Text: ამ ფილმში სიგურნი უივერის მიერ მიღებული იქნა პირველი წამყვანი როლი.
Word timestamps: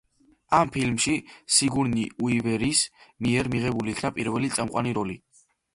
ამ 0.59 0.69
ფილმში 0.77 1.13
სიგურნი 1.57 2.07
უივერის 2.29 2.83
მიერ 3.27 3.53
მიღებული 3.57 3.97
იქნა 3.99 4.15
პირველი 4.19 4.53
წამყვანი 4.59 5.01
როლი. 5.03 5.21